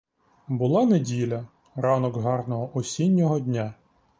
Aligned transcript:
Була 0.47 0.85
неділя, 0.85 1.47
ранок 1.75 2.17
гарного 2.17 2.77
осіннього 2.77 3.39
дня. 3.39 3.73